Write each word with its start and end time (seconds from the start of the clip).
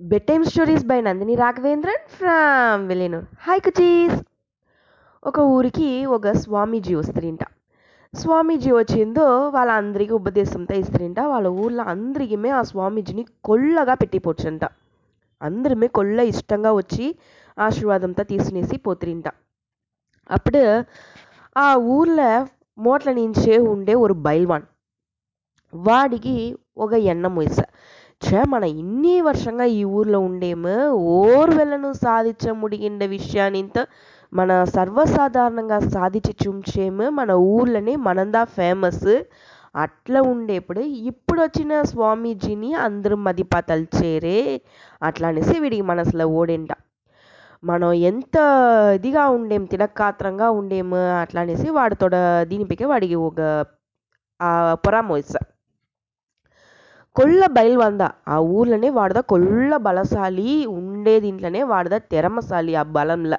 Bed 0.00 0.44
stories 0.44 0.84
by 0.86 1.00
Nandini 1.00 1.34
Raghavendran 1.34 2.08
from 2.08 2.88
Villenur 2.88 3.24
hi 3.40 3.60
cuties 3.60 4.22
ఒక 5.24 5.38
ఊరికి 5.38 6.06
ఒక 6.06 6.32
స్వామీజీ 6.32 6.94
వస్తారింట. 6.94 7.38
స్వామీజీ 8.14 8.70
వచ్చిందో 8.70 9.48
వాళ్ళందరికీ 9.48 10.12
ఉపదేశంతో 10.12 10.74
ఇస్తారింట. 10.74 11.20
వాళ్ళ 11.20 11.48
ఊర్లో 11.48 11.84
అందరికీ 11.84 12.48
ఆ 12.48 12.62
స్వామీజీని 12.62 13.26
కొల్లగా 13.44 13.94
పెట్టిపోవచ్చంట 13.94 14.64
అందరమే 15.42 15.86
కొల్ల 15.86 16.20
ఇష్టంగా 16.20 16.72
వచ్చి 16.72 17.18
ఆశీర్వాదంతో 17.58 18.22
తీసుకునేసి 18.22 18.76
పోతురింట. 18.76 19.28
అప్పుడు 20.30 20.84
ఆ 21.56 21.74
ఊర్లో 21.76 22.46
మోట్ల 22.78 23.12
నుంచే 23.12 23.58
ఉండే 23.58 23.94
ఒక 23.94 24.12
బైల్వాన్. 24.12 24.62
వాడికి 25.74 26.56
ఒక 26.76 26.92
ఎన్నం 26.92 27.36
వయసు 27.36 27.62
ఛే 28.22 28.40
మన 28.52 28.64
ఇన్ని 28.74 29.14
వర్షంగా 29.20 29.64
ఈ 29.72 29.82
ఊర్లో 29.90 30.18
ఉండేము 30.20 30.72
ఓర్వెలను 31.18 31.90
సాధించ 32.00 32.52
ముడిగిండ 32.60 33.02
విషయాన్నింత 33.12 33.78
మన 34.32 34.50
సర్వసాధారణంగా 34.74 35.78
సాధించి 35.88 36.32
చూంచేము 36.42 37.04
మన 37.10 37.30
ఊర్లోనే 37.52 37.94
మనందా 38.06 38.42
ఫేమస్ 38.56 39.06
అట్లా 39.74 40.20
ఉండేప్పుడు 40.30 40.80
ఇప్పుడు 41.10 41.40
వచ్చిన 41.40 41.82
స్వామీజీని 41.90 42.70
అందరూ 42.86 43.16
మదిపా 43.26 43.60
తలిచేరే 43.60 44.38
అట్లా 45.02 45.28
అనేసి 45.28 45.56
వీడికి 45.60 45.84
మనసులో 45.90 46.26
ఓడేంట. 46.38 46.70
మనం 47.62 47.90
ఎంత 48.10 48.36
ఇదిగా 48.96 49.24
ఉండేం 49.36 49.64
తినకాత్రంగా 49.72 50.48
ఉండేము 50.58 51.00
అట్లా 51.22 51.40
అనేసి 51.40 51.68
వాడితోడ 51.78 52.16
దీనిపైకి 52.50 52.86
వాడికి 52.92 53.16
ఒక 53.28 53.40
పొరామోయిస్తా 54.84 55.40
కొల్ల 57.18 57.42
బయల్వంద. 57.56 58.02
ఆ 58.28 58.36
ఊర్లోనే 58.56 58.88
వాడదా 58.98 59.20
కొల్ల 59.32 59.70
బలశాలి 59.86 60.50
ఉండే 60.78 61.14
దీంట్లోనే 61.24 61.62
వాడదా 61.72 61.98
తెరమశాలి 62.12 62.74
ఆ 62.76 62.84
బలంలో. 62.96 63.38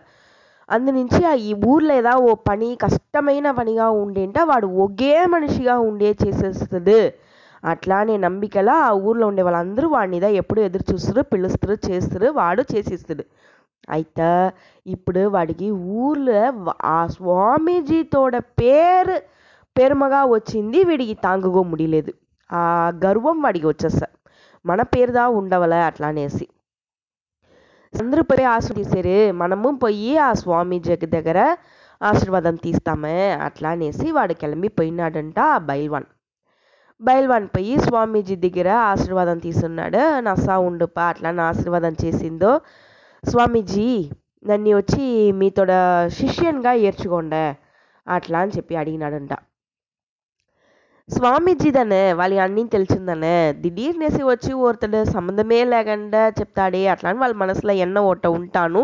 అందునుంచి 0.69 1.21
ఆ 1.25 1.33
ఈ 1.49 1.51
ఊర్లో 1.71 1.93
ఏదా 1.99 2.13
ఓ 2.21 2.31
పని 2.49 2.67
కష్టమైన 2.83 3.47
పనిగా 3.51 3.87
ఉండేంట 4.01 4.37
వాడు 4.49 4.67
ఒకే 4.85 5.13
మనిషిగా 5.25 5.75
ఉండే 5.89 6.09
చేసేస్తుంది. 6.23 6.99
అట్లానే 7.63 8.15
నమ్మికలా 8.17 8.75
ఆ 8.87 8.91
ఊర్లో 9.07 9.25
ఉండే 9.27 9.43
వాళ్ళందరూ 9.47 9.87
వాడినిదా 9.89 10.27
ఎప్పుడు 10.41 10.59
ఎదురు 10.67 10.85
చూస్తారు 10.91 11.21
పిలుస్తారు 11.31 11.77
చేస్తారు 11.87 12.27
వాడు 12.39 12.63
చేసిస్తాడు. 12.73 13.23
అయితే 13.89 14.29
ఇప్పుడు 14.85 15.21
వాడికి 15.35 15.67
ఊర్లో 16.01 16.41
ఆ 16.89 16.99
స్వామీజీతోడ 17.15 18.33
పేరు 18.61 19.15
పెరుమగా 19.75 20.21
వచ్చింది 20.35 20.79
వీడికి 20.83 21.15
తాంగుగో 21.25 21.61
ముడిలేదు 21.71 22.11
ఆ 22.49 22.61
గర్వం 23.05 23.37
వాడికి 23.41 23.67
వచ్చేస్తారు 23.67 24.15
మన 24.65 24.81
పేరుదా 24.93 25.23
ఉండవలే 25.39 25.81
అట్లా 25.89 26.07
అనేసి 26.07 26.45
అందరూ 27.93 28.21
పోయి 28.23 28.45
ఆశ 28.53 28.65
మనము 29.41 29.69
పోయి 29.83 30.11
ఆ 30.19 30.29
స్వామి 30.41 30.77
దగ్గర 31.07 31.39
ఆశీర్వాదం 32.01 32.55
తీస్తామే 32.65 33.17
అట్లా 33.47 33.69
అనేసి 33.69 34.07
వాడు 34.11 34.33
వెళ్ళిపోయినాడంట 34.43 35.39
ఆ 35.47 35.57
బైల్వాన్. 35.69 36.07
బయల్వాన్ 37.01 37.47
పోయి 37.47 37.73
స్వామీజీ 37.79 38.35
దగ్గర 38.45 38.69
ఆశీర్వాదం 38.91 39.37
తీసున్నాడు 39.39 40.01
నా 40.19 40.33
ఉండుపా 40.67 41.03
అట్లా 41.11 41.29
నా 41.31 41.43
ఆశీర్వాదం 41.51 41.93
చేసిందో 42.03 42.51
స్వామీజీ 43.23 43.87
నన్ను 44.45 44.71
వచ్చి 44.77 45.05
మీతోడ 45.39 45.71
శిష్యునిగా 46.17 46.73
ఏర్చుకోండి 46.87 47.43
అట్లా 48.07 48.39
అని 48.39 48.53
చెప్పి 48.57 48.73
అడిగినాడంట. 48.81 49.33
స్వామీజీ 51.15 51.69
దానే 51.75 52.01
వాళ్ళ 52.19 52.39
అన్నీ 52.45 52.63
తెలిసిందనే 52.73 53.35
దిడీర్నేసి 53.61 54.21
వచ్చి 54.31 54.51
ఒరుతడు 54.65 54.99
సంబంధమే 55.15 55.59
లేకుండా 55.73 56.21
చెప్తాడే 56.39 56.81
అట్లా 56.93 57.07
అని 57.11 57.19
వాళ్ళ 57.23 57.35
మనసులో 57.43 57.73
ఎన్న 57.85 57.99
ఓట 58.09 58.25
ఉంటాను. 58.39 58.81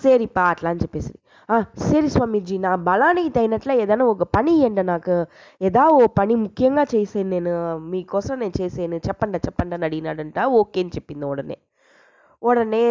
సరిపా 0.00 0.44
అట్లా 0.52 0.68
అని 0.72 0.82
చెప్పేసి. 0.84 1.12
సరి 1.86 2.08
స్వామీజీ 2.14 2.56
నా 2.66 2.72
బలానికి 2.88 3.30
తగినట్ల 3.36 3.72
ఏదైనా 3.82 4.04
ఒక 4.14 4.24
పని 4.36 4.52
ఇవ్వండి 4.58 4.84
నాకు. 4.92 5.16
ఏదా 5.60 5.82
ఓ 5.98 6.02
పని 6.20 6.34
ముఖ్యంగా 6.44 6.84
చేసాను 6.94 7.28
నేను 7.34 7.52
మీకోసం 7.92 8.34
నేను 8.42 8.54
చేసాను 8.60 9.00
చెప్పండి 9.08 9.38
చెప్పండి 9.46 9.74
అని 9.78 9.86
అడిగినాడంట. 9.88 10.38
ఓకే 10.60 10.80
అని 10.84 10.94
చెప్పింది 10.96 11.26
ఉడనే 11.32 11.58
ఉడనే 12.42 12.84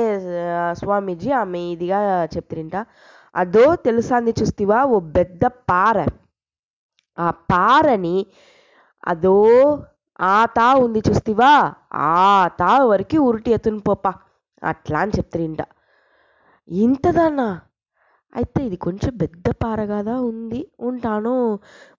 స్వామీజీ 0.81 1.31
ఆమె 1.43 1.61
ఇదిగా 1.75 1.99
చెప్తిరింట. 2.35 2.75
అదో 3.35 3.65
తెలుసాంది 3.87 4.33
చూస్తివా 4.41 4.79
ఓ 4.95 4.99
పెద్ద 5.17 5.45
పార. 5.71 5.97
ఆ 7.17 7.27
పారని 7.51 8.17
అదో 9.03 9.37
ఆ 10.25 10.37
తా 10.57 10.67
ఉంది 10.75 11.01
చూస్తివా? 11.07 11.53
ఆ 12.09 12.15
తా 12.59 12.71
వరకు 12.83 13.17
ఉరుటి 13.19 13.51
ఎత్తుని 13.51 13.79
పోపా. 13.79 14.11
అట్లా 14.61 14.99
అని 14.99 15.13
చెప్తారింట. 15.17 15.61
ఇంతదానా? 16.67 17.47
అయితే 18.35 18.59
ఇది 18.65 18.77
కొంచెం 18.77 19.11
పెద్ద 19.17 19.47
పారగాదా 19.63 20.15
ఉంది. 20.29 20.59
ఉంటాను. 20.79 21.35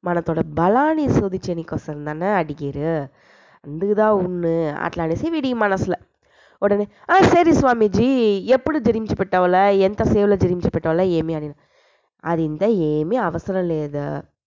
మనతోడ 0.04 0.40
బలాన్ని 0.58 1.06
శోధించనీకొస్తుందని 1.10 2.28
అడిగారు. 2.40 2.90
అందుకుదా 3.64 4.08
ఉన్ను. 4.20 4.54
అట్లా 4.86 5.04
అనేసి 5.04 5.26
వీడి 5.30 5.50
మనసులో 5.64 5.98
ఉడనే 6.62 6.84
సరే 7.32 7.52
స్వామీజీ 7.54 8.06
ఎప్పుడు 8.56 8.78
జరించి 8.78 9.14
పెట్టావాలా? 9.20 9.62
ఎంత 9.86 10.02
సేవలో 10.12 10.36
జరించి 10.36 10.70
పెట్టావాలా? 10.70 11.04
ఏమి 11.18 11.32
అని 11.34 11.48
అది 12.24 12.42
ఇంత 12.50 12.64
ఏమీ 12.90 13.16
అవసరం 13.28 13.64
లేదు. 13.68 14.04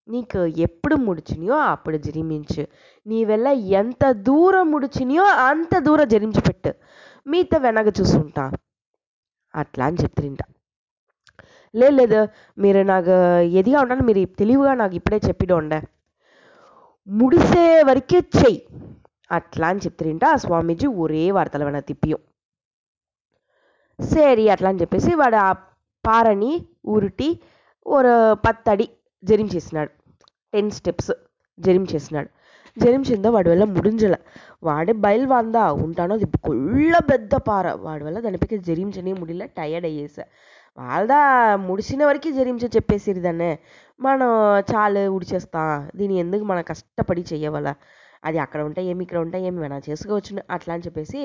నీకు 0.09 0.39
ఎప్పుడు 0.45 0.95
ముడిచినాయో 0.95 1.57
అప్పుడు 1.73 1.97
జరిమించు. 1.97 2.67
నీ 3.07 3.25
వల్ల 3.25 3.47
ఎంత 3.47 4.11
దూరం 4.11 4.71
ముడిచినాయో 4.71 5.23
అంత 5.23 5.79
దూరం 5.79 6.07
జరిమించి 6.07 6.41
పెట్టు. 6.41 6.71
మీతో 7.27 7.57
వెనక 7.57 7.87
చూసుంటా. 7.99 8.51
అట్లా 9.55 9.85
అని 9.85 9.97
చెప్తారింట 10.03 10.39
లేదు 11.73 12.27
మీరు 12.57 12.81
నాకు 12.81 13.15
ఎదిగా 13.59 13.81
ఉండాలి 13.81 14.03
మీరు 14.03 14.21
తెలివిగా 14.39 14.73
నాకు 14.73 14.95
ఇప్పుడే 14.95 15.19
చెప్పిడోండే 15.27 15.79
ముడిసే 17.07 17.83
వరకే 17.83 18.17
చెయ్యి. 18.17 18.67
అట్లా 19.31 19.67
అని 19.67 19.79
చెప్తారింట 19.79 20.25
ఆ 20.25 20.35
స్వామీజీ 20.35 20.87
ఒరే 20.87 21.31
వార్తలు 21.31 21.65
వెన 21.65 21.79
తిప్పియం. 21.79 22.19
సరి 23.99 24.49
అట్లా 24.49 24.69
అని 24.69 24.81
చెప్పేసి 24.81 25.15
వాడు 25.15 25.35
ఆ 25.35 25.51
పారని 26.07 26.51
ఉరిటి 26.85 27.39
ఒక 27.87 28.05
పత్తడి 28.47 28.89
జరించేసినాడు 29.23 29.91
టెన్ 30.53 30.71
స్టెప్స్ 30.71 31.11
జరించేసినాడు 31.59 32.29
జరించిందో 32.79 33.29
వాడి 33.31 33.49
వల్ల 33.49 33.63
ముడింజల. 33.63 34.15
వాడే 34.63 34.93
బయలువాందా? 35.05 35.63
ఉంటానో 35.85 36.13
అది 36.15 36.27
కొల్ల 36.45 36.97
పెద్ద 37.11 37.33
పార. 37.49 37.71
వాడి 37.85 38.03
వల్ల 38.03 38.19
దానిపైకి 38.25 38.57
జరించని 38.57 39.13
ముడిల 39.13 39.45
టయర్డ్ 39.57 39.87
అయ్యేసా. 39.87 40.23
వాళ్ళదా 40.77 41.19
ముడిసిన 41.67 42.05
వరకు 42.05 42.29
జరించ 42.31 42.63
చెప్పేసిరి 42.75 43.19
దాన్నే. 43.19 43.51
మనం 43.99 44.29
చాలు 44.71 45.01
ఉడిచేస్తా 45.09 45.89
దీని 45.95 46.15
ఎందుకు 46.23 46.43
మనం 46.43 46.63
కష్టపడి 46.69 47.23
చెయ్యవల? 47.33 47.73
అది 48.25 48.37
అక్కడ 48.39 48.61
ఉంటే 48.61 48.81
ఏమి 48.91 49.03
ఇక్కడ 49.03 49.17
ఉంటే 49.25 49.37
ఏమి 49.47 49.59
మనం 49.59 49.81
చేసుకోవచ్చు 49.89 50.41
అట్లా 50.51 50.73
అని 50.73 50.83
చెప్పేసి 50.85 51.19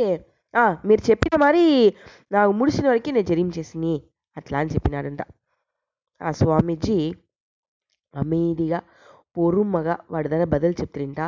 మీరు 0.85 1.11
చెప్పిన 1.11 1.41
మరి 1.41 1.95
నాకు 2.33 2.53
ముడిసిన 2.53 2.89
వరకు 2.89 3.11
నేను 3.11 3.27
జరించేసిని 3.27 3.95
అట్లా 4.37 4.59
అని 4.59 4.71
చెప్పినాడంట. 4.75 5.23
ఆ 6.23 6.31
స్వామీజీ 6.31 6.99
అమీదిగా 8.17 8.81
పొరుమ్మగా 9.37 9.95
వాడి 10.11 10.29
దగ్గర 10.29 10.49
బదులు 10.49 10.77
చెప్తారింట 10.81 11.21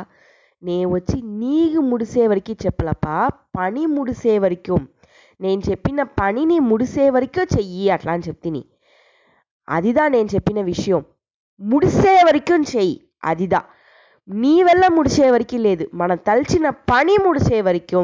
నే 0.63 0.77
వచ్చి 0.85 1.17
నీకు 1.41 1.79
ముడిసే 1.81 2.23
వరకు 2.27 2.53
చెప్పలపా 2.63 3.15
పని 3.57 3.83
ముడిసే 3.87 4.35
వరకు 4.39 4.77
నేను 5.39 5.61
చెప్పిన 5.69 6.03
పనిని 6.19 6.57
ముడిసే 6.69 7.05
వరకు 7.09 7.41
చెయ్యి 7.55 7.85
అట్లా 7.89 8.13
అని 8.13 8.25
చెప్తిని 8.27 8.61
అదిదా 9.67 10.03
నేను 10.07 10.29
చెప్పిన 10.35 10.59
విషయం 10.63 11.01
ముడిసే 11.61 12.15
వరకు 12.23 12.57
చెయ్యి 12.71 12.95
అదిదా 13.23 13.61
నీ 14.27 14.55
వల్ల 14.63 14.85
ముడిసే 14.87 15.27
వరకు 15.31 15.57
లేదు 15.57 15.85
మనం 15.93 16.17
తలిచిన 16.27 16.67
పని 16.91 17.15
ముడిసే 17.17 17.59
వరకు 17.61 18.01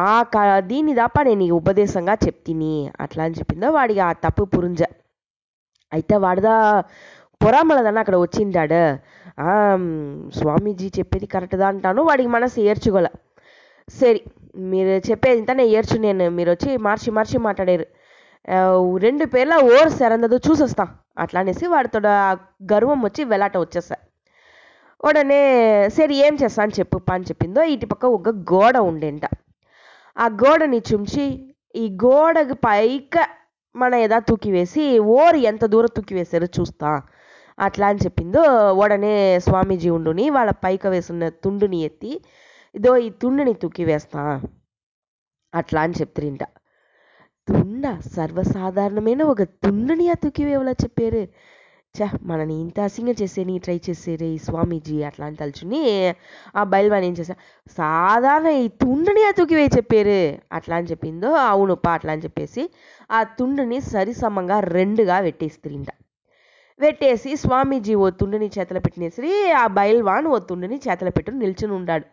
ఆ 0.00 0.10
క 0.34 0.36
దీని 0.66 0.92
దాపా 0.94 1.20
నేను 1.22 1.38
నీకు 1.38 1.56
ఉపదేశంగా 1.56 2.14
చెప్తిని 2.22 2.74
అట్లా 3.00 3.22
అని 3.24 3.34
చెప్పిందో 3.34 3.70
వాడికి 3.70 4.00
ఆ 4.00 4.10
తప్పు 4.22 4.44
పురుంజ 4.52 4.82
అయితే 5.92 6.16
వాడిదా 6.16 6.54
పొరామలదన్న 7.42 8.02
అక్కడ 8.04 8.16
వచ్చిండాడు 8.24 8.82
స్వామీజీ 10.38 10.88
చెప్పేది 10.98 11.26
కరెక్ట్దా 11.34 11.66
అంటాను 11.72 12.00
వాడికి 12.08 12.30
మనసు 12.36 12.58
ఏర్చుకోలే 12.70 13.10
సరి 13.98 14.20
మీరు 14.72 14.94
చెప్పేది 15.08 15.38
ఇంతనే 15.40 15.62
నేను 15.62 15.72
ఏర్చు 15.78 15.96
నేను 16.06 16.24
మీరు 16.38 16.50
వచ్చి 16.54 16.70
మార్చి 16.86 17.10
మార్చి 17.16 17.36
మాట్లాడారు. 17.46 17.86
రెండు 19.04 19.24
పేర్ల 19.34 19.54
ఓర్ 19.74 19.90
సరందదు 20.00 20.36
చూసొస్తా 20.46 20.84
అట్లా 21.22 21.38
అనేసి 21.42 21.66
వాడితో 21.74 21.98
గర్వం 22.72 22.98
వచ్చి 23.06 23.22
వెలాట 23.32 23.56
వచ్చేసా 23.64 23.96
ఉడనే 25.08 25.40
సరి 25.96 26.16
ఏం 26.26 26.34
చేస్తా 26.42 26.62
అని 26.64 26.76
చెప్పు 26.78 26.98
అని 27.14 27.28
చెప్పిందో 27.30 27.62
ఇటు 27.74 27.86
పక్క 27.92 28.04
ఒక 28.18 28.30
గోడ 28.52 28.76
ఉండేంట. 28.90 29.24
ఆ 30.16 30.26
గోడని 30.42 30.80
చుంచి 30.90 31.24
ఈ 31.82 31.84
గోడకు 32.04 32.56
పైక 32.66 33.16
మన 33.74 33.92
ఏదా 34.04 34.18
తూకి 34.28 34.50
వేసి 34.56 34.84
ఓరు 35.18 35.38
ఎంత 35.50 35.64
దూరం 35.74 35.92
తూకి 35.96 36.14
వేసారో 36.18 36.48
చూస్తా. 36.58 36.90
అట్లా 37.58 37.86
అని 37.86 37.98
చెప్పిందో 37.98 38.42
ఉడనే 38.76 39.14
స్వామీజీ 39.38 39.90
ఉండుని 39.90 40.30
వాళ్ళ 40.30 40.50
పైక 40.64 40.86
వేసున్న 40.86 41.28
తుండుని 41.44 41.80
ఎత్తి 41.82 42.12
ఇదో 42.74 42.92
ఈ 42.98 43.08
తుండుని 43.22 43.54
తూకి 43.54 43.84
వేస్తా 43.84 44.22
అట్లా 45.52 45.80
అని 45.82 45.92
చెప్తురింట. 45.92 46.42
తుండ 47.48 47.84
సర్వసాధారణమైన 48.14 49.22
ఒక 49.24 49.42
తుండుని 49.62 50.08
ఆ 50.08 50.14
తూకివేవలా 50.14 50.72
చెప్పారు. 50.82 51.22
చా 51.94 52.06
మనని 52.22 52.54
ఇంత 52.60 52.78
అసింగం 52.80 53.16
చేసేని 53.20 53.54
ట్రై 53.58 53.76
చేసేరే 53.86 54.28
ఈ 54.34 54.38
స్వామీజీ 54.38 54.94
అట్లా 55.02 55.24
అని 55.26 55.36
తలుచుని 55.36 55.80
ఆ 56.56 56.62
బయలువాణి 56.64 57.06
ఏం 57.06 57.14
చేశా 57.18 57.34
సాధారణ 57.78 58.48
ఈ 58.60 58.68
తుండని 58.82 59.22
ఆ 59.24 59.32
తూకివే 59.32 59.66
చెప్పారు 59.76 60.16
అట్లా 60.58 60.76
అని 60.76 60.90
చెప్పిందో 60.90 61.30
అవునుప్ప 61.46 61.88
అట్లా 61.88 62.12
అని 62.12 62.22
చెప్పేసి 62.22 62.64
ఆ 63.10 63.20
తుండుని 63.38 63.80
సరిసమంగా 63.90 64.58
రెండుగా 64.72 65.18
పెట్టేస్తుంట 65.20 65.90
పెట్టేసి 66.82 67.36
స్వామీజీ 67.36 67.94
ఓ 67.94 68.10
తుండుని 68.10 68.50
చేతల 68.58 68.78
పెట్టినేసి 68.78 69.30
ఆ 69.52 69.66
బయల్వాన్ 69.78 70.26
ఓ 70.26 70.38
తుండుని 70.38 70.80
చేతల 70.88 71.08
పెట్టుని 71.08 71.38
నిల్చుని 71.38 71.72
ఉన్నాడు 71.72 72.06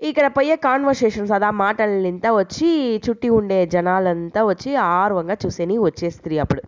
ఇక్కడ 0.00 0.26
పోయే 0.26 0.56
కాన్వర్సేషన్స్ 0.56 1.32
అదా 1.32 1.50
మాటలంతా 1.50 2.30
వచ్చి 2.32 2.70
చుట్టి 3.06 3.28
ఉండే 3.28 3.66
జనాలంతా 3.66 4.40
వచ్చి 4.44 4.70
ఆర్వంగా 4.76 5.36
చూసేని 5.46 5.78
వచ్చేస్త్రీ 5.78 6.38
అప్పుడు. 6.38 6.62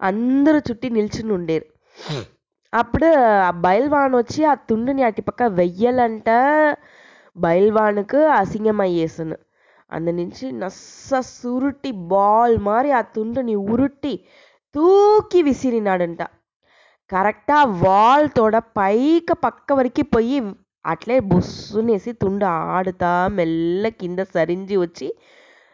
అందరూ 0.00 0.58
చుట్టి 0.58 0.90
నిల్చుని 0.90 1.32
ఉండేరు. 1.32 1.66
అప్పుడు 2.72 3.08
ఆ 3.48 3.50
బయల్వాన్ 3.50 4.14
వచ్చి 4.16 4.44
ఆ 4.44 4.54
తుండుని 4.68 5.02
అటుపక్క 5.02 5.42
వెయ్యాలంట 5.42 6.30
బయల్వానుకు 7.36 8.20
అసింగం 8.40 8.80
అయ్యేసును. 8.80 9.36
అందు 9.92 10.10
నుంచి 10.10 10.52
నస్స 10.52 11.20
సురుటి 11.20 11.90
బాల్ 12.12 12.58
మారి 12.58 12.90
ఆ 12.92 13.00
తుండుని 13.16 13.54
ఉరుట్టి 13.72 14.14
తూకి 14.74 15.40
విసిరినాడంట. 15.42 16.22
కరెక్టా 17.10 17.58
వాల్ 17.82 18.28
తోడ 18.36 18.56
పైక 18.78 19.32
పక్క 19.44 19.72
వరకు 19.78 20.02
పోయి 20.14 20.38
అట్లే 20.84 21.16
బుస్సునేసి 21.30 22.12
తుండు 22.12 22.46
ఆడుతా 22.74 23.10
మెల్ల 23.36 23.88
కింద 24.00 24.20
సరించి 24.34 24.76
వచ్చి 24.76 25.08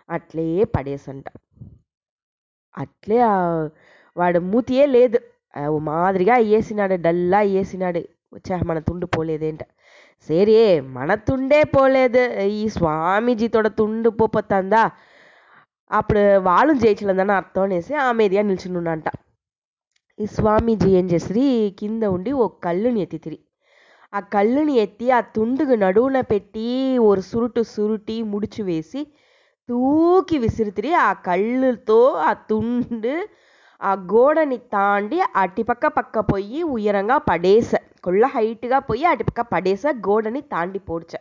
అట్లే 0.09 0.47
పడేసంట. 0.75 1.27
అట్లే 2.75 3.19
ఆ 3.31 3.35
వాడు 4.17 4.39
మూతియే 4.51 4.87
లేదు. 4.97 5.19
మాదిరిగా 5.89 6.35
అయ్యేసినాడు 6.35 6.97
డల్లా 7.07 7.39
అయ్యేసినాడు. 7.47 8.03
వచ్చా 8.35 8.57
మన 8.69 8.79
తుండు 8.89 9.07
పోలేదేంట. 9.07 9.63
సరే 10.29 10.61
మన 10.97 11.11
తుండే 11.29 11.61
పోలేదు. 11.75 12.23
ఈ 12.61 12.63
స్వామీజీతోడ 12.77 13.69
తుండు 13.79 14.11
పోపోతుందా 14.21 14.83
అప్పుడు 15.91 16.23
వాళ్ళు 16.41 16.73
జయించలేదని 16.83 17.35
అర్థం 17.39 17.63
అనేసి 17.63 17.95
ఆమె 18.03 18.25
ఎదిగా 18.25 18.43
నిల్చునున్నంట 18.43 19.09
ఈ 20.19 20.27
స్వామీజీ 20.35 20.89
ఏం 20.91 21.07
చేసిరి 21.13 21.47
కింద 21.79 22.03
ఉండి 22.17 22.33
ఒక 22.45 22.53
కళ్ళుని 22.65 23.01
ఎత్తితిరి 23.01 23.39
ఆ 24.13 24.21
కళ్ళుని 24.33 24.75
ఎత్తి 24.77 25.07
ఆ 25.11 25.21
తుండుకు 25.37 25.75
నడువున 25.83 26.19
పెట్టి 26.31 26.67
ఒక 27.03 27.19
సురుటు 27.29 27.63
సురుటి 27.73 28.17
ముడిచి 28.31 28.63
వేసి 28.63 29.03
తూకి 29.69 30.39
విసిరితిరి 30.39 30.93
ఆ 31.01 31.11
కళ్ళుతో 31.27 31.99
ఆ 32.21 32.33
తుండు 32.51 33.15
ఆ 33.81 33.93
గోడని 34.13 34.59
తాండి 34.73 35.19
అటుపక్క 35.43 35.87
పక్క 35.97 36.19
పోయి 36.31 36.61
ఉయరంగా 36.75 37.17
పడేస 37.29 37.71
కొళ్ళ 38.03 38.25
హైట్గా 38.35 38.79
పోయి 38.81 39.05
అటుపక్క 39.05 39.41
పడేస 39.53 39.85
గోడని 40.07 40.41
తాండి 40.53 40.81
పోడ్చ. 40.89 41.13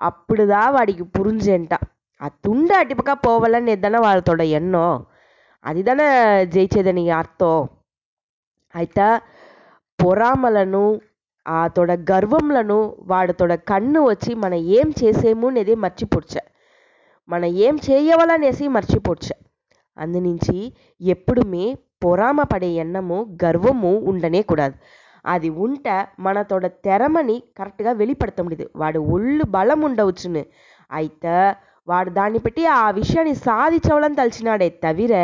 అప్పుడుదా 0.00 0.62
వాడికి 0.70 1.04
పురుంజంట. 1.14 1.72
ఆ 2.21 2.27
తుండు 2.43 2.73
అటుపక్క 2.73 3.13
పోవాలని 3.25 3.71
ఎద్దన 3.71 3.97
వాళ్ళతోడ 3.97 4.41
ఎన్నో 4.51 4.85
అదిదాన 5.65 6.03
జయించేదని 6.43 7.03
అర్థం 7.11 7.57
అయితే 8.75 9.07
పొరామలను 9.99 10.85
ఆ 11.45 11.61
తోడ 11.67 11.91
గర్వంలను 12.09 12.79
వాడితోడ 13.05 13.53
కన్ను 13.69 14.01
వచ్చి 14.01 14.31
మన 14.35 14.53
ఏం 14.77 14.87
చేసేము 15.01 15.47
అనేది 15.47 15.73
మర్చిపోడ్చ 15.75 16.33
మన 17.29 17.43
ఏం 17.59 17.75
చేయవలనేసి 17.87 18.65
మర్చిపోడ్చ 18.67 19.27
అందునుంచి 19.97 20.59
ఎప్పుడుమే 21.01 21.65
పొరామ 22.03 22.41
పడే 22.43 22.69
ఎన్నము 22.73 23.17
గర్వము 23.43 23.91
ఉండనే 24.05 24.41
కూడదు 24.41 24.77
అది 25.25 25.49
ఉంట 25.49 25.87
మనతోడ 26.19 26.65
తెరమని 26.85 27.37
కరెక్ట్గా 27.57 27.91
வெளிப்படுத்த 27.91 28.65
వాడు 28.75 28.99
ఒళ్ళు 28.99 29.43
బలం 29.47 29.81
ఉండవచ్చును 29.81 30.43
అయితే 30.91 31.35
వాడు 31.88 32.10
దాన్ని 32.10 32.38
పెట్టి 32.38 32.62
ఆ 32.78 32.90
విషయాన్ని 32.90 33.34
సాధించవలని 33.46 34.18
తలిచినాడే 34.20 34.68
తవిర 34.84 35.14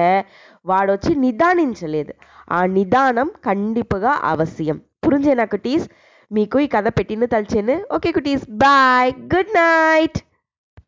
వాడొచ్చి 0.66 1.12
నిదానించలేదు. 1.16 2.12
ఆ 2.48 2.60
నిదానం 2.76 3.28
కండిపుగా 3.46 4.12
అవశ్యం. 4.32 4.76
పురుంజేనా 5.04 5.44
కుటీస్ 5.44 5.86
మీకు 6.30 6.58
ఈ 6.58 6.66
కథ 6.66 6.86
పెట్టిన 6.98 7.24
తలిచేను. 7.24 7.76
Okay 7.92 8.12
cuties 8.12 8.46
bye 8.64 9.10
good 9.34 9.52
night! 9.56 10.18